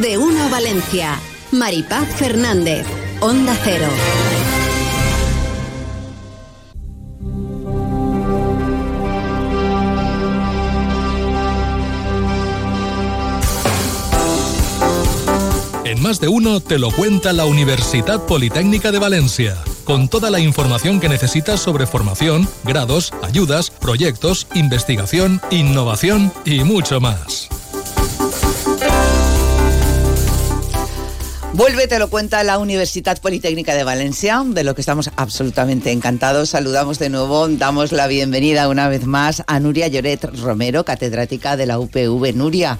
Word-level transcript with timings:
de 0.00 0.16
uno 0.16 0.48
Valencia. 0.48 1.18
Maripaz 1.52 2.08
Fernández, 2.16 2.86
Onda 3.20 3.54
Cero. 3.62 3.86
En 15.84 16.00
más 16.00 16.18
de 16.20 16.28
uno 16.28 16.60
te 16.60 16.78
lo 16.78 16.90
cuenta 16.92 17.34
la 17.34 17.44
Universidad 17.44 18.24
Politécnica 18.24 18.92
de 18.92 18.98
Valencia, 18.98 19.58
con 19.84 20.08
toda 20.08 20.30
la 20.30 20.40
información 20.40 21.00
que 21.00 21.10
necesitas 21.10 21.60
sobre 21.60 21.86
formación, 21.86 22.48
grados, 22.64 23.12
ayudas, 23.22 23.70
proyectos, 23.70 24.46
investigación, 24.54 25.42
innovación 25.50 26.32
y 26.46 26.64
mucho 26.64 27.00
más. 27.00 27.59
Vuelve, 31.52 31.88
te 31.88 31.98
lo 31.98 32.08
cuenta 32.08 32.44
la 32.44 32.58
Universidad 32.58 33.20
Politécnica 33.20 33.74
de 33.74 33.82
Valencia, 33.82 34.42
de 34.46 34.62
lo 34.62 34.74
que 34.74 34.82
estamos 34.82 35.10
absolutamente 35.16 35.90
encantados. 35.90 36.50
Saludamos 36.50 36.98
de 37.00 37.10
nuevo, 37.10 37.48
damos 37.48 37.90
la 37.90 38.06
bienvenida 38.06 38.68
una 38.68 38.88
vez 38.88 39.04
más 39.04 39.42
a 39.48 39.58
Nuria 39.58 39.88
Lloret 39.88 40.24
Romero, 40.40 40.84
catedrática 40.84 41.56
de 41.56 41.66
la 41.66 41.80
UPV. 41.80 42.34
Nuria, 42.34 42.78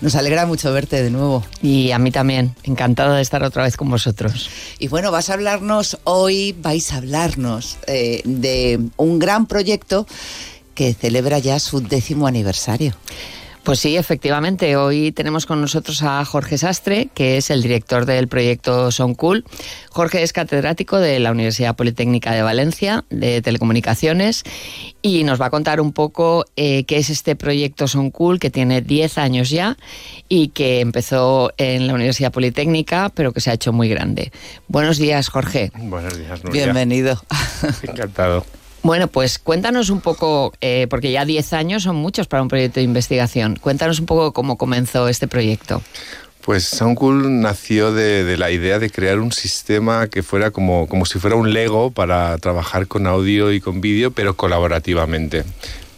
nos 0.00 0.16
alegra 0.16 0.44
mucho 0.44 0.72
verte 0.72 1.02
de 1.02 1.10
nuevo. 1.10 1.44
Y 1.62 1.92
a 1.92 1.98
mí 2.00 2.10
también, 2.10 2.56
encantada 2.64 3.16
de 3.16 3.22
estar 3.22 3.44
otra 3.44 3.62
vez 3.62 3.76
con 3.76 3.88
vosotros. 3.88 4.50
Y 4.80 4.88
bueno, 4.88 5.12
vas 5.12 5.30
a 5.30 5.34
hablarnos 5.34 5.98
hoy, 6.02 6.54
vais 6.60 6.92
a 6.92 6.96
hablarnos 6.96 7.78
eh, 7.86 8.22
de 8.24 8.80
un 8.96 9.20
gran 9.20 9.46
proyecto 9.46 10.06
que 10.74 10.94
celebra 10.94 11.38
ya 11.38 11.60
su 11.60 11.80
décimo 11.80 12.26
aniversario. 12.26 12.94
Pues 13.62 13.78
sí, 13.78 13.96
efectivamente. 13.96 14.76
Hoy 14.76 15.12
tenemos 15.12 15.44
con 15.44 15.60
nosotros 15.60 16.02
a 16.02 16.24
Jorge 16.24 16.56
Sastre, 16.56 17.08
que 17.14 17.36
es 17.36 17.50
el 17.50 17.62
director 17.62 18.06
del 18.06 18.26
proyecto 18.26 18.90
Son 18.90 19.14
Cool. 19.14 19.44
Jorge 19.90 20.22
es 20.22 20.32
catedrático 20.32 20.98
de 20.98 21.20
la 21.20 21.30
Universidad 21.30 21.76
Politécnica 21.76 22.32
de 22.32 22.42
Valencia 22.42 23.04
de 23.10 23.42
Telecomunicaciones 23.42 24.44
y 25.02 25.24
nos 25.24 25.40
va 25.40 25.46
a 25.46 25.50
contar 25.50 25.80
un 25.80 25.92
poco 25.92 26.46
eh, 26.56 26.84
qué 26.84 26.96
es 26.96 27.10
este 27.10 27.36
proyecto 27.36 27.86
Son 27.86 28.10
Cool, 28.10 28.40
que 28.40 28.50
tiene 28.50 28.80
10 28.80 29.18
años 29.18 29.50
ya 29.50 29.76
y 30.28 30.48
que 30.48 30.80
empezó 30.80 31.52
en 31.58 31.86
la 31.86 31.94
Universidad 31.94 32.32
Politécnica, 32.32 33.10
pero 33.14 33.32
que 33.32 33.40
se 33.40 33.50
ha 33.50 33.54
hecho 33.54 33.72
muy 33.72 33.88
grande. 33.88 34.32
Buenos 34.68 34.96
días, 34.96 35.28
Jorge. 35.28 35.70
Buenos 35.74 36.18
días, 36.18 36.42
Nuria. 36.42 36.64
Bienvenido. 36.64 37.22
Encantado. 37.82 38.44
Bueno, 38.82 39.08
pues 39.08 39.38
cuéntanos 39.38 39.90
un 39.90 40.00
poco, 40.00 40.54
eh, 40.62 40.86
porque 40.88 41.12
ya 41.12 41.26
10 41.26 41.52
años 41.52 41.82
son 41.82 41.96
muchos 41.96 42.26
para 42.26 42.42
un 42.42 42.48
proyecto 42.48 42.80
de 42.80 42.84
investigación. 42.84 43.56
Cuéntanos 43.56 44.00
un 44.00 44.06
poco 44.06 44.32
cómo 44.32 44.56
comenzó 44.56 45.08
este 45.08 45.28
proyecto. 45.28 45.82
Pues 46.40 46.64
Soundcool 46.64 47.40
nació 47.40 47.92
de, 47.92 48.36
la 48.38 48.50
idea 48.50 48.78
de 48.78 48.88
crear 48.88 49.20
un 49.20 49.32
sistema 49.32 50.08
que 50.08 50.22
fuera 50.22 50.50
como, 50.50 50.88
como 50.88 51.04
si 51.04 51.18
fuera 51.18 51.36
un 51.36 51.52
Lego 51.52 51.90
para 51.90 52.38
trabajar 52.38 52.86
con 52.86 53.06
audio 53.06 53.52
y 53.52 53.60
con 53.60 53.82
vídeo, 53.82 54.10
pero 54.10 54.34
colaborativamente. 54.34 55.44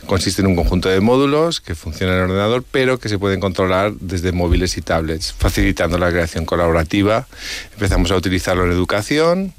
Consiste 0.07 0.43
en 0.43 0.49
un 0.49 0.57
conjunto 0.57 0.89
de 0.89 1.01
módulos 1.01 1.61
que 1.61 1.77
funcionan 1.77 2.17
en 2.17 2.23
ordenador, 2.25 2.65
pero 2.69 2.99
que 2.99 3.09
se 3.09 3.21
pueden 3.21 3.39
controlar 3.39 3.93
desde 4.01 4.33
móviles 4.33 4.77
y 4.77 4.83
tablets, 4.83 5.33
facilitando 5.33 5.97
la 5.97 6.11
creación 6.11 6.45
colaborativa. 6.45 7.29
Empezamos 7.75 8.11
a 8.11 8.17
utilizarlo 8.17 8.65
en 8.65 8.73
educación 8.73 9.55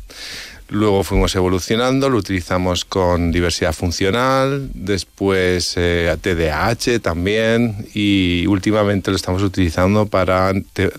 Luego 0.69 1.03
fuimos 1.03 1.36
evolucionando, 1.36 2.09
lo 2.09 2.17
utilizamos 2.17 2.86
con 2.86 3.31
diversidad 3.31 3.73
funcional, 3.73 4.70
después 4.73 5.73
eh, 5.75 6.16
TDAH 6.20 7.00
también 7.02 7.86
y 7.94 8.47
últimamente 8.47 9.11
lo 9.11 9.17
estamos 9.17 9.44
utilizando 9.44 10.05
para 10.05 10.53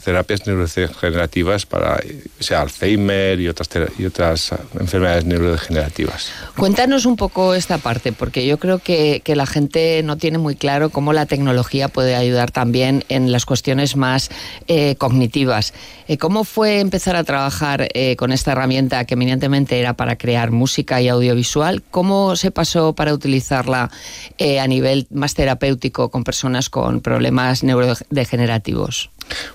terapias 0.04 0.46
neurodegenerativas, 0.46 1.66
para 1.66 2.00
sea, 2.38 2.60
Alzheimer 2.60 3.40
y 3.40 3.48
otras, 3.48 3.68
y 3.98 4.04
otras 4.04 4.54
enfermedades 4.78 5.24
neurodegenerativas. 5.24 6.30
Cuéntanos 6.56 7.06
un 7.06 7.16
poco 7.16 7.55
esta 7.55 7.78
parte, 7.78 8.12
porque 8.12 8.46
yo 8.46 8.58
creo 8.58 8.78
que, 8.78 9.22
que 9.24 9.34
la 9.34 9.46
gente 9.46 10.02
no 10.05 10.18
tiene 10.18 10.39
muy 10.39 10.56
claro 10.56 10.90
cómo 10.90 11.12
la 11.12 11.27
tecnología 11.27 11.89
puede 11.89 12.14
ayudar 12.14 12.50
también 12.50 13.05
en 13.08 13.33
las 13.33 13.46
cuestiones 13.46 13.96
más 13.96 14.30
eh, 14.68 14.94
cognitivas. 14.96 15.72
Eh, 16.06 16.18
¿Cómo 16.18 16.44
fue 16.44 16.80
empezar 16.80 17.16
a 17.16 17.24
trabajar 17.24 17.89
con 18.16 18.33
esta 18.33 18.52
herramienta 18.52 19.05
que 19.05 19.14
eminentemente 19.14 19.64
era 19.70 19.95
para 19.95 20.17
crear 20.17 20.51
música 20.51 21.01
y 21.01 21.08
audiovisual. 21.08 21.83
¿Cómo 21.91 22.36
se 22.36 22.51
pasó 22.51 22.95
para 22.95 23.14
utilizarla 23.14 23.91
eh, 24.39 24.61
a 24.61 24.67
nivel 24.67 25.07
más 25.11 25.35
terapéutico 25.35 26.11
con 26.11 26.25
personas 26.25 26.70
con 26.70 27.01
problemas 27.01 27.63
neurodegenerativos? 27.63 29.11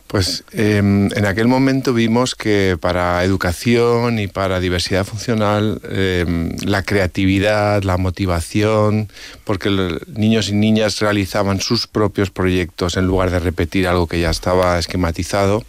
Pues 0.07 0.43
em, 0.51 1.05
en 1.15 1.25
aquel 1.25 1.47
momento 1.47 1.93
vimos 1.93 2.33
que 2.33 2.77
para 2.81 3.23
educación 3.23 4.17
y 4.17 4.27
para 4.27 4.59
diversidad 4.59 5.05
funcional 5.05 5.79
em, 5.89 6.55
la 6.65 6.81
creatividad, 6.81 7.83
la 7.83 7.97
motivación, 7.97 9.09
porque 9.43 9.69
los 9.69 10.07
niños 10.07 10.49
y 10.49 10.53
niñas 10.53 10.99
realizaban 10.99 11.61
sus 11.61 11.85
propios 11.85 12.31
proyectos 12.31 12.97
en 12.97 13.05
lugar 13.05 13.29
de 13.29 13.39
repetir 13.39 13.87
algo 13.87 14.07
que 14.07 14.19
ya 14.19 14.31
estaba 14.31 14.79
esquematizado, 14.79 15.63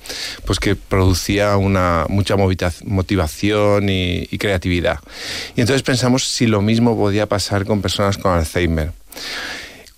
pues 0.46 0.58
que 0.58 0.74
producía 0.74 1.56
una 1.58 2.06
mucha 2.08 2.36
motivación 2.36 3.90
y, 3.90 4.26
y 4.30 4.38
creatividad. 4.38 5.00
Y 5.54 5.60
entonces 5.60 5.82
pensamos 5.82 6.26
si 6.26 6.46
lo 6.46 6.62
mismo 6.62 6.96
podía 6.96 7.26
pasar 7.26 7.66
con 7.66 7.82
personas 7.82 8.16
con 8.16 8.32
Alzheimer. 8.32 8.92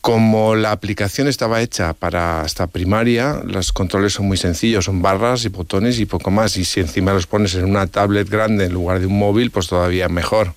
Como 0.03 0.57
la 0.57 0.73
aplicación 0.73 1.29
estaba 1.29 1.63
hecha 1.63 1.93
para 1.95 2.41
hasta 2.41 2.67
primaria, 2.67 3.41
los 3.45 3.73
controles 3.73 4.15
son 4.15 4.27
muy 4.27 4.37
sencillos, 4.37 4.87
son 4.87 5.01
barras 5.01 5.45
y 5.45 5.49
botones 5.49 6.01
y 6.01 6.07
poco 6.07 6.33
más. 6.33 6.57
Y 6.57 6.65
si 6.65 6.81
encima 6.81 7.13
los 7.13 7.29
pones 7.29 7.55
en 7.55 7.65
una 7.65 7.87
tablet 7.87 8.29
grande 8.29 8.65
en 8.65 8.73
lugar 8.73 8.99
de 8.99 9.07
un 9.07 9.17
móvil, 9.17 9.53
pues 9.53 9.69
todavía 9.69 10.09
mejor. 10.09 10.55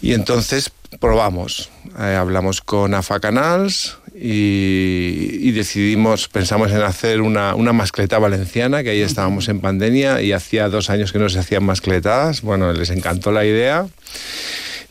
Y 0.00 0.14
entonces 0.14 0.72
probamos. 0.98 1.68
Eh, 1.98 2.16
hablamos 2.18 2.62
con 2.62 2.94
AFA 2.94 3.20
Canals 3.20 3.98
y, 4.14 5.50
decidimos, 5.50 6.28
pensamos 6.28 6.72
en 6.72 6.80
hacer 6.80 7.20
una, 7.20 7.54
una, 7.54 7.74
mascleta 7.74 8.18
valenciana, 8.18 8.82
que 8.82 8.90
ahí 8.90 9.02
estábamos 9.02 9.48
en 9.50 9.60
pandemia 9.60 10.22
y 10.22 10.32
hacía 10.32 10.70
dos 10.70 10.88
años 10.88 11.12
que 11.12 11.18
no 11.18 11.28
se 11.28 11.38
hacían 11.38 11.64
mascletas. 11.64 12.40
Bueno, 12.40 12.72
les 12.72 12.88
encantó 12.88 13.30
la 13.30 13.44
idea. 13.44 13.86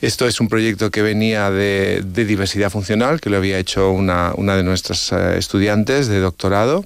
Esto 0.04 0.28
es 0.28 0.42
un 0.42 0.50
proyecto 0.50 0.92
que 0.92 1.02
venía 1.02 1.50
de, 1.50 2.04
diversidad 2.04 2.70
funcional, 2.70 3.22
que 3.22 3.30
lo 3.30 3.38
había 3.38 3.58
hecho 3.58 3.90
una, 3.92 4.34
una 4.36 4.58
de 4.58 4.62
nuestras 4.62 5.14
eh, 5.14 5.38
estudiantes 5.38 6.10
de 6.10 6.20
doctorado 6.20 6.84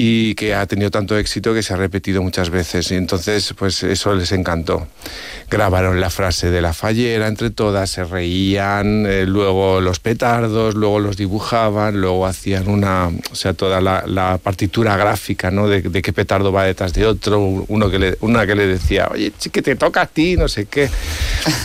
y 0.00 0.36
que 0.36 0.54
ha 0.54 0.64
tenido 0.66 0.92
tanto 0.92 1.18
éxito 1.18 1.52
que 1.52 1.64
se 1.64 1.74
ha 1.74 1.76
repetido 1.76 2.22
muchas 2.22 2.50
veces 2.50 2.88
y 2.92 2.94
entonces 2.94 3.52
pues 3.58 3.82
eso 3.82 4.14
les 4.14 4.30
encantó. 4.30 4.86
Grabaron 5.50 6.00
la 6.00 6.08
frase 6.08 6.52
de 6.52 6.62
la 6.62 6.72
fallera 6.72 7.26
entre 7.26 7.50
todas, 7.50 7.90
se 7.90 8.04
reían, 8.04 9.06
eh, 9.06 9.26
luego 9.26 9.80
los 9.80 9.98
petardos, 9.98 10.76
luego 10.76 11.00
los 11.00 11.16
dibujaban, 11.16 12.00
luego 12.00 12.26
hacían 12.26 12.68
una, 12.68 13.08
o 13.08 13.34
sea, 13.34 13.54
toda 13.54 13.80
la, 13.80 14.38
partitura 14.40 14.96
gráfica, 14.96 15.50
¿no? 15.50 15.66
De, 15.66 15.82
qué 15.82 16.12
petardo 16.12 16.52
va 16.52 16.62
detrás 16.62 16.92
de 16.92 17.04
otro, 17.04 17.40
uno 17.40 17.90
que 17.90 17.98
le, 17.98 18.18
una 18.20 18.46
que 18.46 18.54
le 18.54 18.68
decía, 18.68 19.08
oye, 19.10 19.32
que 19.50 19.62
te 19.62 19.74
toca 19.74 20.02
a 20.02 20.06
ti, 20.06 20.36
no 20.36 20.46
sé 20.46 20.66
qué. 20.66 20.88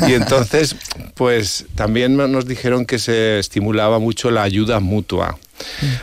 Y 0.07 0.13
entonces, 0.13 0.75
pues 1.13 1.65
también 1.75 2.17
nos 2.17 2.47
dijeron 2.47 2.87
que 2.87 2.97
se 2.97 3.37
estimulaba 3.37 3.99
mucho 3.99 4.31
la 4.31 4.41
ayuda 4.41 4.79
mutua. 4.79 5.37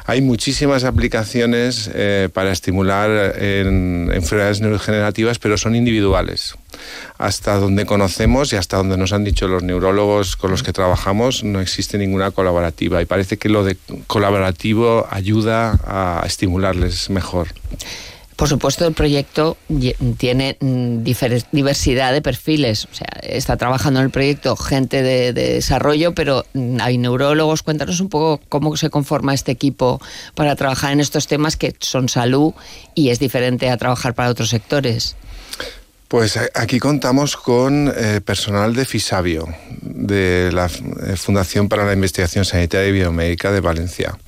Hay 0.07 0.21
muchísimas 0.21 0.85
aplicaciones 0.85 1.91
eh, 1.95 2.29
para 2.33 2.53
estimular 2.53 3.37
en 3.39 4.11
enfermedades 4.13 4.61
neurodegenerativas, 4.61 5.39
pero 5.39 5.57
son 5.57 5.75
individuales. 5.75 6.55
Hasta 7.19 7.57
donde 7.57 7.85
conocemos 7.85 8.53
y 8.53 8.57
hasta 8.57 8.77
donde 8.77 8.97
nos 8.97 9.13
han 9.13 9.25
dicho 9.25 9.49
los 9.49 9.63
neurólogos 9.63 10.37
con 10.37 10.51
los 10.51 10.63
que 10.63 10.73
trabajamos, 10.73 11.45
no 11.45 11.61
existe 11.61 11.99
ninguna 11.99 12.31
colaborativa. 12.31 13.03
Y 13.03 13.07
parece 13.07 13.37
que 13.37 13.49
lo 13.49 13.65
de 13.65 13.77
colaborativo 14.07 15.07
ayuda 15.11 15.79
a 15.85 16.23
estimularles 16.27 17.11
mejor. 17.11 17.49
Por 18.41 18.49
supuesto, 18.49 18.87
el 18.87 18.95
proyecto 18.95 19.59
tiene 20.17 20.57
mm, 20.61 21.03
diversidad 21.53 22.15
de 22.15 22.23
perfiles. 22.23 22.87
O 22.91 22.95
sea, 22.95 23.07
está 23.23 23.59
trabajando 23.59 24.01
en 24.01 24.07
el 24.07 24.11
proyecto 24.11 24.57
gente 24.57 25.03
de, 25.03 25.35
desarrollo, 25.35 26.15
pero 26.15 26.47
mm, 26.55 26.79
hay 26.81 26.97
neurólogos. 26.97 27.63
Cuéntanos 27.63 28.01
un 28.01 28.09
poco 28.09 28.41
cómo 28.49 28.75
se 28.79 28.89
conforma 28.89 29.35
este 29.35 29.53
equipo 29.53 30.01
para 30.35 30.57
trabajar 30.57 30.93
en 30.93 31.01
estos 31.01 31.27
temas 31.27 31.59
que 31.59 31.77
son 31.81 32.09
salud 32.09 32.55
y 32.95 33.11
es 33.11 33.19
diferente 33.19 33.69
a 33.69 33.77
trabajar 33.77 34.15
para 34.15 34.31
otros 34.31 34.49
sectores. 34.49 35.17
Pues 36.09 36.39
aquí 36.55 36.79
contamos 36.79 37.37
con 37.37 37.93
eh, 37.95 38.23
personal 38.23 38.75
de 38.75 38.87
FISABIO, 38.87 39.49
de 39.83 40.51
la 40.51 40.65
eh, 40.65 41.17
Fundación 41.17 41.69
para 41.69 41.85
la 41.85 41.93
Investigación 41.93 42.47
Sanitaria 42.47 42.89
y 42.89 42.93
Biomédica 42.93 43.53
de 43.53 43.61
Valencia. 43.61 44.19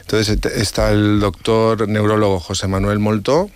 Entonces 0.00 0.38
está 0.56 0.90
el 0.90 1.20
doctor 1.20 1.88
neurólogo 1.88 2.40
José 2.40 2.66
Manuel 2.66 2.98
Moltó, 2.98 3.48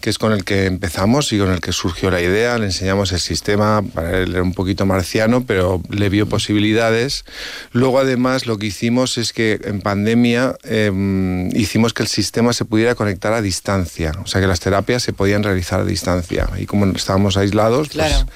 que 0.00 0.10
es 0.10 0.18
con 0.18 0.32
el 0.32 0.44
que 0.44 0.66
empezamos 0.66 1.32
y 1.32 1.38
con 1.38 1.50
el 1.50 1.60
que 1.60 1.72
surgió 1.72 2.10
la 2.10 2.20
idea. 2.20 2.58
Le 2.58 2.66
enseñamos 2.66 3.12
el 3.12 3.20
sistema, 3.20 3.82
para 3.82 4.18
él 4.18 4.32
era 4.32 4.42
un 4.42 4.52
poquito 4.52 4.86
marciano, 4.86 5.44
pero 5.46 5.82
le 5.88 6.08
vio 6.08 6.28
posibilidades. 6.28 7.24
Luego, 7.72 7.98
además, 7.98 8.46
lo 8.46 8.58
que 8.58 8.66
hicimos 8.66 9.18
es 9.18 9.32
que 9.32 9.60
en 9.64 9.80
pandemia 9.80 10.56
em, 10.64 11.48
hicimos 11.56 11.94
que 11.94 12.02
el 12.02 12.08
sistema 12.08 12.52
se 12.52 12.64
pudiera 12.64 12.94
conectar 12.94 13.32
a 13.32 13.40
distancia, 13.40 14.12
o 14.22 14.26
sea, 14.26 14.40
que 14.40 14.46
las 14.46 14.60
terapias 14.60 15.02
se 15.02 15.12
podían 15.12 15.42
realizar 15.42 15.80
a 15.80 15.84
distancia. 15.84 16.48
Y 16.58 16.66
como 16.66 16.86
estábamos 16.94 17.36
aislados, 17.36 17.88
pues, 17.88 18.26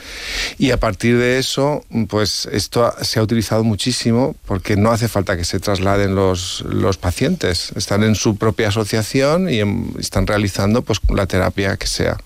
y 0.58 0.70
a 0.70 0.78
partir 0.78 1.18
de 1.18 1.38
eso, 1.38 1.84
pues 2.08 2.48
esto 2.50 2.94
se 3.02 3.18
ha 3.18 3.22
utilizado 3.22 3.64
muchísimo 3.64 4.36
porque 4.46 4.76
no 4.76 4.90
hace 4.90 5.08
falta 5.08 5.36
que 5.36 5.44
se 5.44 5.60
trasladen 5.60 6.14
los, 6.14 6.62
los 6.62 6.96
pacientes, 6.96 7.72
están 7.76 8.02
en 8.02 8.14
su 8.14 8.36
propia 8.36 8.68
asociación 8.68 9.50
y 9.50 9.60
están 9.98 10.26
realizando 10.26 10.82
pues 10.82 11.00
la 11.18 11.26
terapia 11.26 11.76
que 11.76 11.86
sea. 11.86 12.16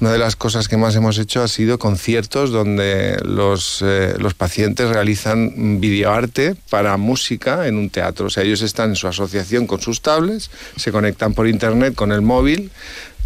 Una 0.00 0.10
de 0.10 0.18
las 0.18 0.34
cosas 0.34 0.66
que 0.66 0.76
más 0.76 0.96
hemos 0.96 1.18
hecho 1.18 1.42
ha 1.42 1.48
sido 1.48 1.78
conciertos 1.78 2.50
donde 2.50 3.18
los, 3.24 3.82
eh, 3.82 4.14
los 4.18 4.34
pacientes 4.34 4.88
realizan 4.88 5.80
videoarte 5.80 6.56
para 6.70 6.96
música 6.96 7.68
en 7.68 7.76
un 7.76 7.90
teatro. 7.90 8.26
O 8.26 8.30
sea, 8.30 8.42
ellos 8.42 8.62
están 8.62 8.90
en 8.90 8.96
su 8.96 9.06
asociación 9.06 9.66
con 9.66 9.80
sus 9.80 10.00
tablets, 10.00 10.50
se 10.76 10.90
conectan 10.90 11.34
por 11.34 11.46
internet 11.46 11.94
con 11.94 12.10
el 12.10 12.22
móvil, 12.22 12.70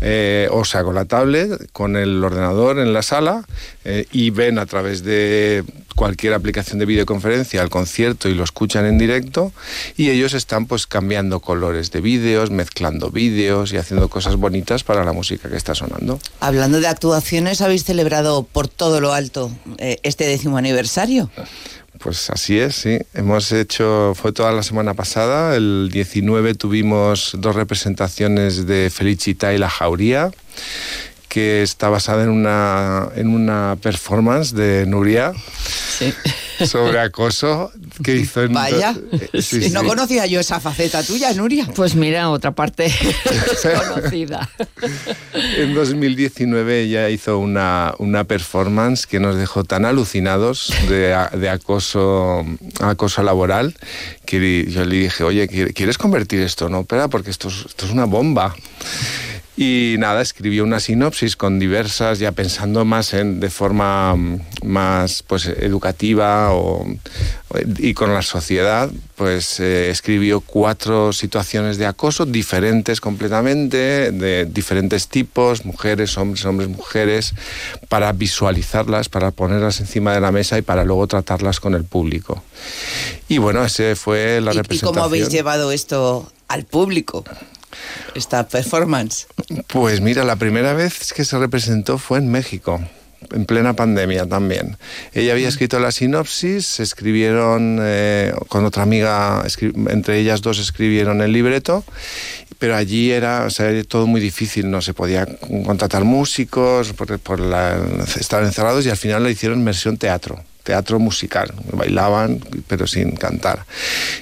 eh, 0.01 0.49
o 0.51 0.65
sea, 0.65 0.83
con 0.83 0.95
la 0.95 1.07
tablet, 1.07 1.71
con 1.73 1.97
el 1.97 2.23
ordenador 2.23 2.79
en 2.79 2.93
la 2.93 3.03
sala 3.03 3.45
eh, 3.85 4.05
y 4.13 4.31
ven 4.31 4.59
a 4.59 4.67
través 4.67 5.05
de 5.05 5.65
cualquier 5.97 6.35
aplicación 6.35 6.79
de 6.79 6.87
videoconferencia 6.87 7.61
al 7.63 7.71
concierto 7.71 8.29
y 8.29 8.35
lo 8.35 8.45
escuchan 8.45 8.87
en 8.87 8.99
directo 8.99 9.53
y 9.97 10.11
ellos 10.11 10.35
están 10.35 10.67
pues 10.67 10.87
cambiando 10.87 11.41
colores 11.41 11.91
de 11.91 12.01
vídeos, 12.01 12.51
mezclando 12.51 13.11
vídeos 13.11 13.73
y 13.73 13.79
haciendo 13.79 14.09
cosas 14.09 14.37
bonitas 14.37 14.85
para 14.85 15.05
la 15.05 15.13
música 15.13 15.49
que 15.49 15.57
está 15.57 15.75
sonando. 15.75 16.21
Hablando 16.39 16.81
de 16.81 16.87
actuaciones, 16.87 17.63
habéis 17.63 17.85
celebrado 17.85 18.45
por 18.45 18.69
todo 18.69 19.01
lo 19.01 19.13
alto 19.13 19.51
eh, 19.79 19.99
este 20.05 20.27
décimo 20.29 20.59
aniversario. 20.59 21.31
Pues 21.99 22.29
así 22.31 22.59
es, 22.59 22.77
sí. 22.77 22.99
Hemos 23.15 23.53
hecho, 23.53 24.13
fue 24.15 24.33
toda 24.33 24.53
la 24.53 24.63
semana 24.63 24.95
pasada, 24.95 25.57
el 25.57 25.89
19 25.91 26.55
tuvimos 26.55 27.33
dos 27.39 27.57
representaciones 27.57 28.67
de 28.67 28.91
Felicita 28.91 29.55
y 29.55 29.59
La 29.59 29.71
Jauría, 29.71 30.31
que 31.37 31.63
está 31.63 31.91
basada 31.91 32.23
en 32.23 32.31
una, 32.31 33.11
en 33.15 33.29
una 33.29 33.77
performance 33.83 34.55
de 34.55 34.87
Nuria. 34.87 35.35
Sí 35.99 36.11
sobre 36.65 37.01
acoso 37.01 37.71
que 38.03 38.17
hizo 38.17 38.45
en... 38.45 38.53
Vaya, 38.53 38.95
eh, 39.13 39.71
no 39.73 39.85
conocía 39.85 40.27
yo 40.27 40.41
esa 40.41 40.61
faceta 40.61 41.03
tuya, 41.03 41.33
Nuria. 41.35 41.67
Pues 41.75 41.95
mira, 41.95 42.31
otra 42.31 42.53
parte 42.53 42.85
desconocida. 43.63 44.49
en 45.57 45.75
2019 45.75 46.83
ella 46.83 47.11
hizo 47.11 47.39
una, 47.39 47.95
una 47.99 48.25
performance 48.25 49.07
que 49.07 49.21
nos 49.21 49.37
dejó 49.37 49.65
tan 49.65 49.85
alucinados 49.85 50.73
de, 50.89 51.17
de 51.39 51.49
acoso, 51.49 52.45
acoso 52.81 53.23
laboral 53.23 53.75
que 54.25 54.67
yo 54.71 54.85
le 54.85 54.97
dije, 54.97 55.25
oye, 55.25 55.49
¿quieres 55.49 55.99
convertir 55.99 56.41
esto 56.41 56.67
en 56.67 56.75
ópera? 56.75 57.09
Porque 57.09 57.31
esto 57.31 57.49
esto 57.49 57.87
es 57.87 57.93
una 57.93 58.05
bomba. 58.05 58.55
Y 59.59 59.97
nada, 59.99 60.21
escribió 60.21 60.65
una 60.65 60.81
sinopsis 60.81 61.35
con 61.35 61.59
diversas, 61.59 62.19
ya 62.19 62.33
pensando 62.33 62.85
más 62.85 63.15
en, 63.15 63.41
de 63.41 63.49
forma 63.49 64.15
mm, 64.15 64.41
más 64.65 65.23
pues, 65.23 65.47
educativa 65.47 66.53
o, 66.53 66.87
y 67.79 67.95
con 67.95 68.13
la 68.13 68.21
sociedad, 68.21 68.91
pues 69.15 69.59
eh, 69.61 69.89
escribió 69.89 70.41
cuatro 70.41 71.15
situaciones 71.15 71.79
de 71.79 71.87
acoso 71.87 72.27
diferentes 72.27 73.01
completamente, 73.01 74.13
de 74.13 74.45
diferentes 74.45 75.09
tipos, 75.09 75.65
mujeres, 75.65 76.19
hombres, 76.19 76.45
hombres, 76.45 76.69
mujeres, 76.69 77.35
para 77.89 78.13
visualizarlas, 78.13 79.09
para 79.09 79.31
ponerlas 79.31 79.81
encima 79.81 80.13
de 80.13 80.21
la 80.21 80.33
mesa 80.33 80.59
y 80.59 80.63
para 80.63 80.85
luego 80.85 81.07
tratarlas 81.07 81.61
con 81.61 81.75
el 81.75 81.85
público. 81.85 82.43
Y 83.29 83.39
bueno, 83.39 83.65
ese 83.65 83.97
fue 83.97 84.41
la 84.43 84.53
representación. 84.53 84.77
¿Y 84.77 84.95
cómo 84.95 85.05
habéis 85.05 85.31
llevado 85.31 85.73
esto 85.73 86.31
al 86.49 86.65
público? 86.67 87.25
Esta 88.15 88.47
performance? 88.47 89.27
Pues 89.69 90.01
mira, 90.01 90.25
la 90.25 90.37
primera 90.37 90.73
vez 90.73 91.13
que 91.13 91.25
se 91.25 91.39
representó 91.39 91.99
fue 91.99 92.19
en 92.19 92.31
México 92.31 92.81
en 93.33 93.45
plena 93.45 93.75
pandemia 93.75 94.27
también. 94.27 94.77
Ella 95.13 95.33
había 95.33 95.49
escrito 95.49 95.79
la 95.81 95.91
sinopsis, 95.91 96.67
se 96.67 96.83
escribieron 96.83 97.79
eh, 97.81 98.33
con 98.49 98.65
otra 98.65 98.83
amiga, 98.83 99.45
entre 99.89 100.21
ellas 100.21 100.43
dos 100.43 100.59
escribieron 100.59 101.23
el 101.23 101.33
libreto, 101.33 101.85
pero 102.59 102.77
allí 102.77 103.11
era 103.11 103.49
todo 103.89 104.07
muy 104.07 104.21
difícil, 104.21 104.71
no 104.71 104.81
se 104.81 104.95
podía 104.95 105.27
contratar 105.65 106.05
músicos 106.05 106.93
por, 106.93 107.19
por 107.19 107.41
la, 107.41 107.79
estar 108.19 108.43
encerrados 108.45 108.87
y 108.87 108.91
al 108.91 108.97
final 108.97 109.23
la 109.23 109.31
hicieron 109.31 109.65
versión 109.65 109.97
teatro 109.97 110.43
teatro 110.67 110.99
musical, 110.99 111.55
bailaban 111.73 112.41
pero 112.67 112.87
sin 112.87 113.13
cantar. 113.13 113.65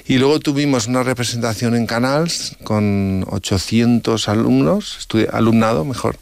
Y 0.05 0.19
luego 0.19 0.39
tuvimos 0.39 0.87
una 0.87 1.01
representación 1.01 1.75
en 1.75 1.87
Canals 1.87 2.55
con 2.63 3.25
800 3.27 4.29
alumnos, 4.29 5.07
alumnado 5.33 5.83
mejor, 5.83 6.17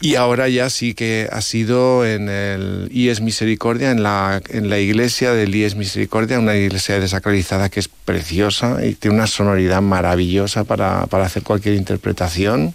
y 0.00 0.16
ahora 0.16 0.50
ya 0.50 0.68
sí 0.68 0.92
que 0.92 1.28
ha 1.32 1.40
sido 1.40 2.04
en 2.04 2.28
el 2.28 2.90
IES 2.92 3.22
Misericordia, 3.22 3.90
en 3.90 4.02
la, 4.02 4.42
en 4.50 4.68
la 4.68 4.78
iglesia 4.78 5.32
del 5.32 5.54
IES 5.54 5.76
Misericordia, 5.76 6.38
una 6.38 6.56
iglesia 6.56 7.00
desacralizada 7.00 7.70
que 7.70 7.80
es 7.80 7.88
preciosa 7.88 8.84
y 8.84 8.94
tiene 8.94 9.16
una 9.16 9.26
sonoridad 9.26 9.80
maravillosa 9.80 10.64
para, 10.64 11.06
para 11.06 11.24
hacer 11.24 11.42
cualquier 11.42 11.76
interpretación 11.76 12.74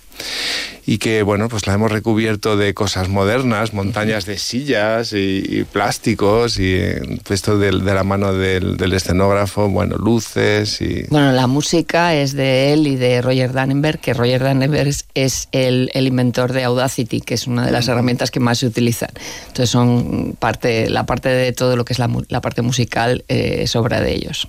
y 0.86 0.98
que 0.98 1.22
bueno 1.22 1.50
pues 1.50 1.68
la 1.68 1.74
hemos 1.74 1.92
recubierto 1.92 2.58
de 2.58 2.74
cosas 2.74 3.10
modernas 3.10 3.74
montañas 3.74 4.26
de 4.26 4.40
sillas 4.40 5.14
y, 5.14 5.66
plásticos 5.72 6.58
y 6.60 6.80
puesto 7.24 7.60
de, 7.60 7.72
de 7.72 7.94
la 7.94 8.04
mano 8.04 8.34
del, 8.34 8.76
del, 8.78 8.94
escenógrafo 8.94 9.70
bueno 9.70 9.98
luces 9.98 10.82
y 10.82 11.04
bueno 11.10 11.32
la 11.32 11.48
música 11.48 12.16
es 12.16 12.34
de 12.34 12.74
él 12.74 12.88
y 12.88 12.96
de 12.96 13.22
Roger 13.22 13.54
Dannenberg 13.54 14.00
que 14.00 14.14
Roger 14.14 14.44
Dannenberg 14.44 14.90
es, 15.14 15.48
el, 15.52 15.92
el, 15.94 16.08
inventor 16.08 16.54
de 16.54 16.64
Audacity 16.64 17.22
que 17.22 17.36
es 17.36 17.46
una 17.46 17.66
de 17.66 17.72
las 17.72 17.88
herramientas 17.88 18.32
que 18.32 18.40
más 18.40 18.60
se 18.60 18.66
utilizan. 18.66 19.10
Entonces 19.48 19.70
son 19.70 20.36
parte 20.40 20.90
la 20.90 21.06
parte 21.06 21.30
de 21.30 21.52
todo 21.54 21.76
lo 21.76 21.86
que 21.86 21.94
es 21.94 22.00
la, 22.00 22.10
la 22.30 22.42
parte 22.42 22.62
musical 22.62 23.24
eh, 23.28 23.60
es 23.62 23.76
obra 23.76 24.02
de 24.02 24.14
ellos 24.16 24.48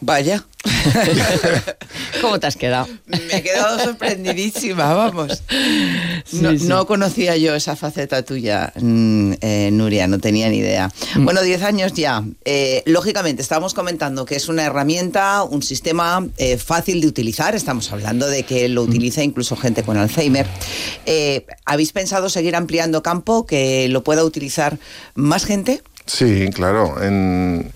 Vaya. 0.00 0.44
¿Cómo 2.20 2.38
te 2.38 2.46
has 2.46 2.56
quedado? 2.56 2.86
Me 3.06 3.36
he 3.36 3.42
quedado 3.42 3.78
sorprendidísima, 3.78 4.92
vamos. 4.94 5.42
No, 6.32 6.86
conocía 6.86 7.36
yo 7.36 7.54
esa 7.54 7.76
faceta 7.76 8.22
tuya, 8.22 8.72
mm, 8.76 9.32
eh, 9.40 9.70
Nuria, 9.72 10.06
no 10.06 10.18
tenía 10.18 10.48
ni 10.48 10.58
idea. 10.58 10.90
Mm. 11.14 11.24
Bueno, 11.24 11.42
10 11.42 11.62
años 11.62 11.92
ya. 11.94 12.24
Eh, 12.44 12.82
lógicamente, 12.86 13.42
estamos 13.42 13.74
comentando 13.74 14.24
que 14.24 14.36
es 14.36 14.48
una 14.48 14.64
herramienta, 14.64 15.42
un 15.44 15.62
sistema 15.62 16.26
eh, 16.36 16.58
fácil 16.58 17.00
de 17.00 17.06
utilizar. 17.06 17.54
Estamos 17.54 17.90
hablando 17.92 18.28
de 18.28 18.42
que 18.42 18.68
lo 18.68 18.84
mm. 18.84 18.88
utiliza 18.88 19.22
incluso 19.22 19.56
gente 19.56 19.82
con 19.82 19.96
Alzheimer. 19.96 20.46
¿Habéis 21.64 21.92
pensado 21.92 22.28
seguir 22.28 22.56
ampliando 22.56 23.02
campo, 23.02 23.46
que 23.46 23.88
lo 23.88 24.02
pueda 24.02 24.24
utilizar 24.24 24.78
más 25.14 25.44
gente? 25.44 25.82
Sí, 26.06 26.48
claro. 26.52 27.02
En 27.02 27.72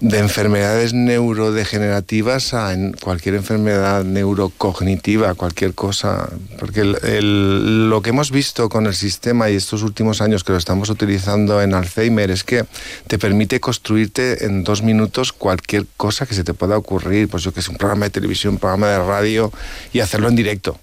de 0.00 0.18
enfermedades 0.18 0.94
neurodegenerativas 0.94 2.54
a 2.54 2.74
cualquier 3.00 3.34
enfermedad 3.34 4.04
neurocognitiva, 4.04 5.34
cualquier 5.34 5.74
cosa. 5.74 6.28
Porque 6.58 6.84
lo 6.84 8.02
que 8.02 8.10
hemos 8.10 8.30
visto 8.30 8.68
con 8.68 8.86
el 8.86 8.94
sistema 8.94 9.50
y 9.50 9.56
estos 9.56 9.82
últimos 9.82 10.20
años 10.20 10.44
que 10.44 10.52
lo 10.52 10.58
estamos 10.58 10.88
utilizando 10.88 11.60
en 11.62 11.74
Alzheimer 11.74 12.30
es 12.30 12.44
que 12.44 12.64
te 13.06 13.18
permite 13.18 13.60
construirte 13.60 14.44
en 14.44 14.64
dos 14.64 14.82
minutos 14.82 15.32
cualquier 15.32 15.86
cosa 15.96 16.26
que 16.26 16.34
se 16.34 16.44
te 16.44 16.54
pueda 16.54 16.76
ocurrir. 16.76 17.28
Pues 17.28 17.42
yo 17.42 17.52
que 17.52 17.62
sé, 17.62 17.70
un 17.70 17.76
programa 17.76 18.06
de 18.06 18.10
televisión, 18.10 18.54
un 18.54 18.60
programa 18.60 18.88
de 18.88 18.98
radio 18.98 19.52
y 19.92 20.00
hacerlo 20.00 20.28
en 20.28 20.36
directo 20.36 20.78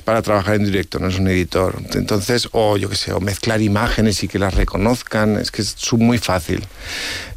es 0.00 0.02
para 0.02 0.22
trabajar 0.22 0.54
en 0.54 0.64
directo, 0.64 0.98
no 0.98 1.08
es 1.08 1.18
un 1.18 1.28
editor. 1.28 1.76
Entonces, 1.92 2.48
o 2.52 2.78
yo 2.78 2.88
qué 2.88 2.96
sé, 2.96 3.12
o 3.12 3.20
mezclar 3.20 3.60
imágenes 3.60 4.22
y 4.22 4.28
que 4.28 4.38
las 4.38 4.54
reconozcan, 4.54 5.36
es 5.36 5.50
que 5.50 5.60
es 5.60 5.76
muy 5.92 6.18
fácil. 6.18 6.64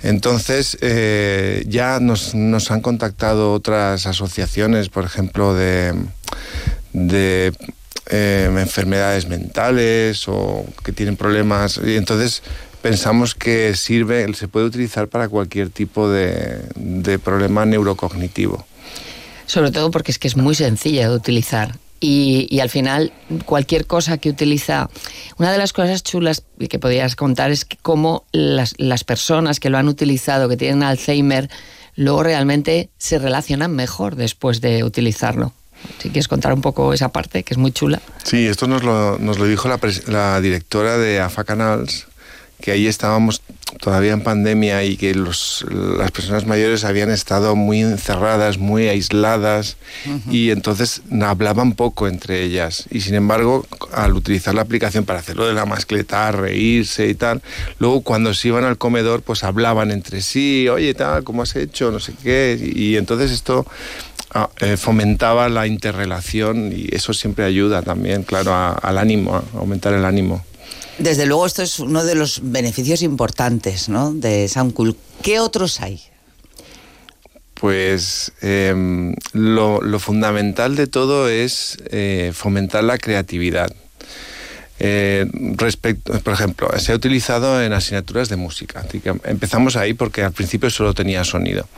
Entonces, 0.01 0.77
eh, 0.81 1.65
ya 1.67 1.99
nos, 1.99 2.33
nos, 2.33 2.71
han 2.71 2.81
contactado 2.81 3.51
otras 3.51 4.07
asociaciones, 4.07 4.87
por 4.89 5.03
ejemplo, 5.03 5.53
de, 5.53 5.93
de 6.93 7.53
eh, 8.09 8.49
enfermedades 8.49 9.27
mentales 9.27 10.27
o 10.27 10.65
que 10.83 10.93
tienen 10.93 11.17
problemas. 11.17 11.81
Y 11.85 11.97
entonces 11.97 12.43
pensamos 12.81 13.35
que 13.35 13.75
sirve, 13.75 14.33
se 14.33 14.47
puede 14.47 14.65
utilizar 14.65 15.09
para 15.09 15.27
cualquier 15.27 15.69
tipo 15.69 16.09
de, 16.09 16.61
de 16.75 17.19
problema 17.19 17.65
neurocognitivo. 17.65 18.65
Sobre 19.47 19.71
todo 19.71 19.91
porque 19.91 20.11
es 20.11 20.19
que 20.19 20.29
es 20.29 20.37
muy 20.37 20.55
sencilla 20.55 21.09
de 21.09 21.15
utilizar 21.15 21.82
y, 22.05 22.59
al 22.59 22.69
final 22.69 23.13
cualquier 23.45 23.87
cosa 23.87 24.17
que 24.17 24.29
utiliza... 24.29 24.89
Una 25.37 25.53
de 25.53 25.57
las 25.57 25.71
cosas 25.71 26.03
chulas 26.03 26.43
que 26.69 26.77
podrías 26.77 27.15
contar 27.15 27.49
es 27.49 27.63
que 27.63 27.77
cómo 27.81 28.25
las, 28.33 28.75
las 28.77 29.05
personas 29.05 29.61
que 29.61 29.69
lo 29.69 29.77
han 29.77 29.87
utilizado, 29.87 30.49
que 30.49 30.57
tienen 30.57 30.83
Alzheimer, 30.83 31.49
luego 31.95 32.23
realmente 32.23 32.89
se 32.97 33.19
relacionan 33.19 33.73
mejor 33.73 34.17
después 34.17 34.59
de 34.59 34.83
utilizarlo. 34.83 35.53
Si 35.99 36.09
quieres 36.09 36.27
contar 36.27 36.53
un 36.53 36.61
poco 36.61 36.93
esa 36.93 37.09
parte, 37.09 37.43
que 37.43 37.53
es 37.53 37.57
muy 37.57 37.71
chula. 37.71 38.01
Sí, 38.23 38.47
esto 38.47 38.67
nos 38.67 38.83
lo, 38.83 39.17
nos 39.17 39.39
lo 39.39 39.45
dijo 39.45 39.69
la, 39.69 39.79
la 40.07 40.41
directora 40.41 40.97
de 40.97 41.21
AFA 41.21 41.45
Canals, 41.45 42.07
que 42.59 42.71
ahí 42.71 42.87
estábamos 42.87 43.41
todavía 43.83 44.13
en 44.13 44.21
pandemia 44.21 44.85
y 44.85 44.95
que 44.95 45.13
los, 45.13 45.65
las 45.69 46.09
personas 46.11 46.47
mayores 46.47 46.85
habían 46.85 47.11
estado 47.11 47.57
muy 47.57 47.81
encerradas, 47.81 48.57
muy 48.57 48.87
aisladas 48.87 49.75
y 50.31 50.51
entonces 50.51 51.01
hablaban 51.21 51.73
poco 51.73 52.07
entre 52.07 52.43
ellas. 52.43 52.85
Y 52.91 53.01
sin 53.01 53.15
embargo, 53.15 53.67
al 53.91 54.13
utilizar 54.13 54.55
la 54.55 54.61
aplicación 54.61 55.03
para 55.03 55.19
hacerlo 55.19 55.45
de 55.45 55.53
la 55.53 55.65
mascleta, 55.65 56.31
reírse 56.31 57.07
y 57.07 57.13
tal, 57.13 57.41
luego 57.77 58.03
cuando 58.03 58.33
se 58.33 58.47
iban 58.47 58.63
al 58.63 58.77
comedor, 58.77 59.21
pues 59.21 59.43
hablaban 59.43 59.91
entre 59.91 60.21
sí, 60.21 60.69
oye, 60.69 60.93
tal, 60.93 61.25
¿cómo 61.25 61.41
has 61.41 61.53
hecho? 61.57 61.91
No 61.91 61.99
sé 61.99 62.13
qué. 62.23 62.57
Y, 62.73 62.95
entonces 62.95 63.31
esto 63.31 63.65
ah, 64.33 64.49
eh, 64.61 64.77
fomentaba 64.77 65.49
la 65.49 65.67
interrelación 65.67 66.71
y 66.73 66.87
eso 66.95 67.13
siempre 67.13 67.43
ayuda 67.43 67.81
también, 67.81 68.23
claro, 68.23 68.55
al 68.81 68.97
ánimo, 68.97 69.35
a 69.35 69.43
aumentar 69.57 69.93
el 69.93 70.05
ánimo. 70.05 70.45
Desde 70.97 71.25
luego 71.25 71.45
esto 71.45 71.63
es 71.63 71.79
uno 71.79 72.03
de 72.05 72.15
los 72.15 72.39
beneficios 72.43 73.01
importantes 73.01 73.89
¿no? 73.89 74.13
de 74.13 74.47
Soundcool. 74.47 74.95
¿Qué 75.21 75.39
otros 75.39 75.81
hay? 75.81 76.01
Pues 77.53 78.33
em, 78.41 79.15
lo, 79.31 79.81
fundamental 79.99 80.75
de 80.75 80.87
todo 80.87 81.29
es 81.29 81.77
eh, 81.89 82.31
fomentar 82.33 82.83
la 82.83 82.97
creatividad. 82.97 83.73
Eh, 84.85 85.25
respecto, 85.55 86.11
por 86.19 86.33
ejemplo, 86.33 86.67
se 86.77 86.91
ha 86.91 86.95
utilizado 86.95 87.63
en 87.63 87.71
asignaturas 87.71 88.27
de 88.27 88.35
música. 88.35 88.85
empezamos 89.23 89.77
ahí 89.77 89.93
porque 89.93 90.23
al 90.23 90.33
principio 90.33 90.69
solo 90.69 90.93
tenía 90.93 91.23
sonido. 91.23 91.69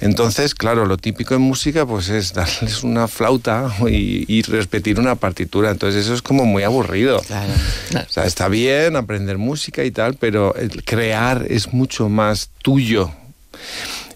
Entonces, 0.00 0.54
claro, 0.54 0.86
lo 0.86 0.96
típico 0.96 1.34
en 1.34 1.42
música 1.42 1.84
pues 1.84 2.08
es 2.08 2.32
darles 2.32 2.82
una 2.82 3.08
flauta 3.08 3.70
y, 3.86 4.40
repetir 4.40 4.98
una 4.98 5.16
partitura. 5.16 5.70
Entonces 5.70 6.06
eso 6.06 6.14
es 6.14 6.22
como 6.22 6.46
muy 6.46 6.62
aburrido. 6.62 7.18
O 7.18 8.08
sea, 8.08 8.24
está 8.24 8.48
bien 8.48 8.96
aprender 8.96 9.36
música 9.36 9.84
y 9.84 9.90
tal, 9.90 10.14
pero 10.14 10.54
crear 10.86 11.44
es 11.50 11.74
mucho 11.74 12.08
más 12.08 12.48
tuyo. 12.62 13.10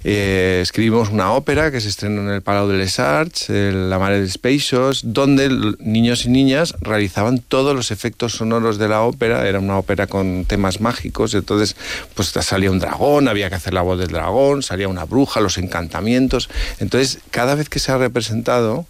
Eh, 0.02 0.60
escribimos 0.62 1.10
una 1.10 1.32
ópera 1.32 1.70
que 1.70 1.80
se 1.80 1.88
estrenó 1.88 2.22
en 2.22 2.30
el 2.30 2.40
Palau 2.40 2.66
de 2.68 2.78
les 2.78 2.98
Arts, 2.98 3.50
La 3.50 3.98
Mare 3.98 4.20
de 4.20 4.30
Speixos, 4.30 5.02
donde 5.04 5.76
niños 5.78 6.24
y 6.24 6.30
niñas 6.30 6.74
realizaban 6.80 7.40
todos 7.40 7.76
los 7.76 7.90
efectos 7.90 8.32
sonoros 8.32 8.78
de 8.78 8.88
la 8.88 9.02
ópera. 9.02 9.46
Era 9.46 9.60
una 9.60 9.78
ópera 9.78 10.06
con 10.06 10.46
temas 10.46 10.80
mágicos, 10.80 11.34
entonces 11.34 11.76
pues 12.14 12.28
salía 12.28 12.70
un 12.70 12.78
dragón, 12.78 13.28
había 13.28 13.50
que 13.50 13.56
hacer 13.56 13.74
la 13.74 13.82
voz 13.82 13.98
del 13.98 14.08
dragón, 14.08 14.62
salía 14.62 14.88
una 14.88 15.04
bruja, 15.04 15.40
los 15.40 15.58
encantamientos. 15.58 16.48
Entonces, 16.78 17.18
cada 17.30 17.54
vez 17.54 17.68
que 17.68 17.78
se 17.78 17.92
ha 17.92 17.98
representado, 17.98 18.86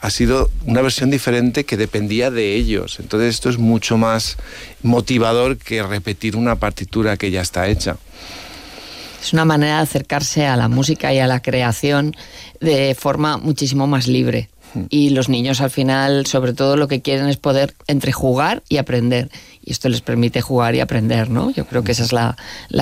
ha 0.00 0.10
sido 0.10 0.50
una 0.64 0.80
versión 0.80 1.10
diferente 1.10 1.64
que 1.64 1.76
dependía 1.76 2.30
de 2.30 2.54
ellos. 2.54 2.98
Entonces 3.00 3.34
esto 3.34 3.50
es 3.50 3.58
mucho 3.58 3.98
más 3.98 4.36
motivador 4.82 5.58
que 5.58 5.82
repetir 5.82 6.36
una 6.36 6.56
partitura 6.56 7.16
que 7.16 7.30
ya 7.30 7.42
está 7.42 7.68
hecha. 7.68 7.98
Es 9.20 9.32
una 9.32 9.44
manera 9.44 9.76
de 9.76 9.82
acercarse 9.82 10.46
a 10.46 10.56
la 10.56 10.68
música 10.68 11.12
y 11.12 11.18
a 11.18 11.26
la 11.26 11.40
creación 11.40 12.14
de 12.60 12.94
forma 12.94 13.36
muchísimo 13.36 13.86
más 13.86 14.06
libre. 14.06 14.48
Y 14.88 15.10
los 15.10 15.28
niños 15.28 15.60
al 15.60 15.70
final, 15.70 16.26
sobre 16.26 16.52
todo, 16.52 16.76
lo 16.76 16.88
que 16.88 17.02
quieren 17.02 17.28
es 17.28 17.36
poder 17.36 17.74
entre 17.86 18.12
jugar 18.12 18.62
y 18.68 18.76
aprender 18.78 19.30
y 19.62 19.72
esto 19.72 19.88
les 19.88 20.00
permite 20.00 20.40
jugar 20.40 20.74
y 20.74 20.80
aprender, 20.80 21.28
¿no? 21.28 21.50
Yo 21.50 21.66
creo 21.66 21.84
que 21.84 21.92
esa 21.92 22.04
es 22.04 22.12
la, 22.12 22.36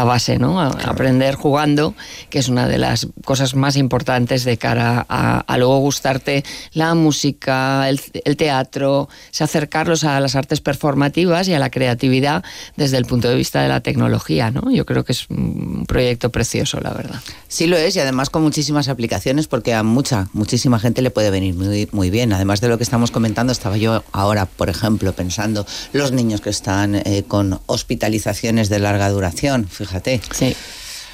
base, 0.04 0.38
¿no? 0.38 0.60
Aprender 0.60 1.34
jugando, 1.34 1.94
que 2.30 2.38
es 2.38 2.48
una 2.48 2.68
de 2.68 2.78
las 2.78 3.08
cosas 3.24 3.54
más 3.54 3.76
importantes 3.76 4.44
de 4.44 4.56
cara 4.58 5.04
a, 5.08 5.58
luego 5.58 5.78
gustarte 5.78 6.44
la 6.72 6.94
música, 6.94 7.88
el, 7.88 8.00
teatro, 8.36 9.08
acercarlos 9.40 10.04
a 10.04 10.20
las 10.20 10.36
artes 10.36 10.60
performativas 10.60 11.48
y 11.48 11.54
a 11.54 11.58
la 11.58 11.70
creatividad 11.70 12.44
desde 12.76 12.96
el 12.96 13.06
punto 13.06 13.28
de 13.28 13.34
vista 13.34 13.60
de 13.60 13.68
la 13.68 13.80
tecnología, 13.80 14.50
¿no? 14.50 14.70
Yo 14.70 14.86
creo 14.86 15.04
que 15.04 15.12
es 15.12 15.28
un 15.30 15.84
proyecto 15.86 16.30
precioso, 16.30 16.80
la 16.80 16.92
verdad. 16.92 17.20
Sí 17.48 17.66
lo 17.66 17.76
es 17.76 17.96
y 17.96 18.00
además 18.00 18.30
con 18.30 18.42
muchísimas 18.42 18.88
aplicaciones 18.88 19.48
porque 19.48 19.74
a 19.74 19.82
mucha, 19.82 20.28
muchísima 20.32 20.78
gente 20.78 21.02
le 21.02 21.10
puede 21.10 21.30
venir 21.30 21.54
muy, 21.54 21.77
muy 21.92 22.10
bien. 22.10 22.32
Además 22.32 22.60
de 22.60 22.68
lo 22.68 22.78
que 22.78 22.84
estamos 22.84 23.10
comentando, 23.10 23.52
estaba 23.52 23.76
yo 23.76 24.02
ahora, 24.12 24.46
por 24.46 24.68
ejemplo, 24.68 25.12
pensando 25.12 25.66
los 25.92 26.12
niños 26.12 26.40
que 26.40 26.50
están 26.50 26.96
eh, 26.96 27.24
con 27.28 27.60
hospitalizaciones 27.66 28.68
de 28.68 28.78
larga 28.80 29.08
duración, 29.10 29.68
fíjate. 29.68 30.20
Sí. 30.32 30.56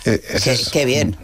Eh, 0.06 0.20
qué, 0.72 0.84
bien. 0.84 1.16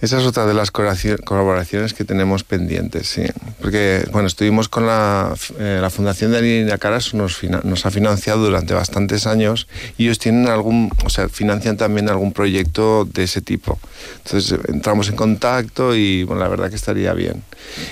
Esa 0.00 0.18
es 0.18 0.24
otra 0.26 0.46
de 0.46 0.54
las 0.54 0.70
colaboraciones 0.70 1.92
que 1.92 2.04
tenemos 2.04 2.44
pendientes, 2.44 3.08
sí. 3.08 3.22
Porque, 3.60 4.06
bueno, 4.12 4.28
estuvimos 4.28 4.68
con 4.68 4.86
la, 4.86 5.34
eh, 5.58 5.78
la 5.80 5.90
Fundación 5.90 6.30
de 6.30 6.40
Línea 6.40 6.78
Caras, 6.78 7.14
nos, 7.14 7.42
nos 7.42 7.84
ha 7.84 7.90
financiado 7.90 8.44
durante 8.44 8.74
bastantes 8.74 9.26
años 9.26 9.66
y 9.96 10.04
ellos 10.04 10.20
tienen 10.20 10.46
algún, 10.46 10.92
o 11.04 11.10
sea, 11.10 11.28
financian 11.28 11.76
también 11.76 12.08
algún 12.08 12.32
proyecto 12.32 13.06
de 13.06 13.24
ese 13.24 13.40
tipo. 13.40 13.80
Entonces 14.24 14.58
entramos 14.68 15.08
en 15.08 15.16
contacto 15.16 15.96
y, 15.96 16.22
bueno, 16.22 16.42
la 16.42 16.48
verdad 16.48 16.70
que 16.70 16.76
estaría 16.76 17.12
bien. 17.12 17.42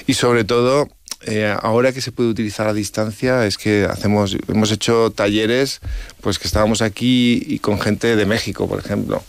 Y 0.07 0.15
sobre 0.15 0.45
todo, 0.45 0.89
eh, 1.23 1.53
ahora 1.61 1.93
que 1.93 2.01
se 2.01 2.13
puede 2.13 2.29
utilizar 2.29 2.69
a 2.69 2.73
distancia 2.73 3.47
es 3.47 3.59
que 3.59 3.85
hacemos, 3.91 4.37
hemos 4.47 4.71
hecho 4.71 5.11
talleres 5.11 5.81
pues 6.21 6.39
que 6.39 6.47
estábamos 6.47 6.83
aquí 6.83 7.43
y 7.45 7.59
con 7.59 7.81
gente 7.81 8.15
de 8.15 8.27
México, 8.27 8.69
por 8.69 8.79
ejemplo. 8.79 9.25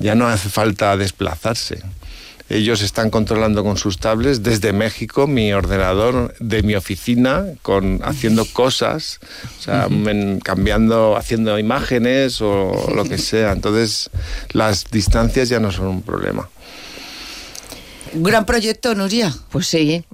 Ya 0.00 0.14
no 0.14 0.26
hace 0.26 0.48
falta 0.48 0.96
desplazarse. 0.96 1.82
Ellos 2.48 2.82
están 2.82 3.10
controlando 3.10 3.62
con 3.62 3.76
sus 3.76 3.98
tablets 3.98 4.42
desde 4.42 4.72
México 4.72 5.28
mi 5.28 5.52
ordenador 5.52 6.34
de 6.40 6.64
mi 6.64 6.74
oficina, 6.74 7.44
con, 7.62 8.00
haciendo 8.02 8.44
cosas, 8.44 9.20
o 9.58 9.62
sea, 9.62 9.86
cambiando, 10.42 11.16
haciendo 11.16 11.60
imágenes 11.60 12.40
o 12.40 12.90
lo 12.92 13.04
que 13.04 13.18
sea. 13.18 13.52
Entonces, 13.52 14.10
las 14.52 14.90
distancias 14.90 15.48
ya 15.48 15.60
no 15.60 15.70
son 15.70 15.86
un 15.86 16.02
problema. 16.02 16.48
Un 18.12 18.22
gran 18.24 18.44
proyecto, 18.44 18.94
Nuria. 18.94 19.32
Pues 19.50 19.66
sí, 19.68 20.04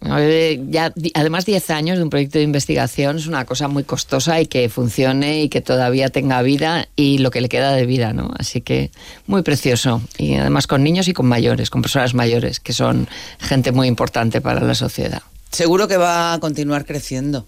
ya, 0.69 0.93
además 1.15 1.47
10 1.47 1.71
años 1.71 1.97
de 1.97 2.05
un 2.05 2.11
proyecto 2.11 2.39
de 2.39 2.45
investigación 2.45 3.17
es 3.17 3.27
una 3.27 3.45
cosa 3.47 3.69
muy 3.69 3.85
costosa 3.85 4.41
y 4.41 4.47
que 4.47 4.69
funcione 4.69 5.43
y 5.43 5.49
que 5.49 5.61
todavía 5.61 6.11
tenga 6.11 6.43
vida 6.43 6.89
y 6.95 7.19
lo 7.19 7.31
que 7.31 7.41
le 7.41 7.49
queda 7.49 7.73
de 7.73 7.87
vida, 7.87 8.13
¿no? 8.13 8.31
Así 8.39 8.61
que 8.61 8.91
muy 9.27 9.43
precioso. 9.43 10.03
Y 10.19 10.35
además 10.35 10.67
con 10.67 10.85
niños 10.85 11.09
y 11.09 11.15
con 11.15 11.27
mayores, 11.27 11.71
con 11.71 11.81
personas 11.81 12.15
mayores, 12.15 12.61
que 12.61 12.73
son 12.73 13.09
gente 13.39 13.73
muy 13.73 13.89
importante 13.89 14.41
para 14.41 14.61
la 14.61 14.75
sociedad. 14.75 15.23
Seguro 15.51 15.89
que 15.89 15.97
va 15.97 16.35
a 16.35 16.41
continuar 16.41 16.85
creciendo. 16.85 17.47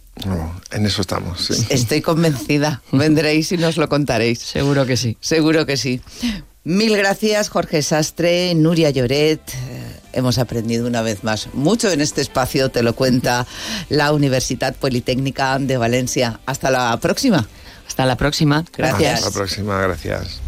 en 0.70 0.86
eso 0.86 1.02
estamos. 1.02 1.44
Sí. 1.44 1.66
Estoy 1.68 2.00
convencida. 2.00 2.80
Vendréis 2.90 3.52
y 3.52 3.58
nos 3.58 3.76
lo 3.76 3.88
contaréis. 3.88 4.38
Seguro 4.38 4.86
que 4.86 4.96
sí. 4.96 5.18
Seguro 5.20 5.66
que 5.66 5.76
sí. 5.76 6.00
Mil 6.64 6.96
gracias, 6.96 7.50
Jorge 7.50 7.82
Sastre, 7.82 8.54
Nuria 8.54 8.90
Lloret 8.90 9.40
hemos 10.12 10.38
aprendido 10.38 10.86
una 10.86 11.02
vez 11.02 11.24
más 11.24 11.48
mucho 11.54 11.90
en 11.90 12.00
este 12.00 12.20
espacio, 12.20 12.70
te 12.70 12.82
lo 12.82 12.94
cuenta 12.94 13.46
la 13.88 14.12
Universidad 14.12 14.74
Politécnica 14.74 15.58
de 15.58 15.76
Valencia. 15.76 16.40
Hasta 16.46 16.70
la 16.70 16.98
próxima. 17.00 17.46
Hasta 17.86 18.06
la 18.06 18.16
próxima. 18.16 18.64
Gracias. 18.76 19.14
Hasta 19.14 19.30
la 19.30 19.34
próxima, 19.34 19.80
gracias. 19.82 20.40